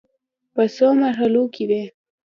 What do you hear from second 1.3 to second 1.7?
کې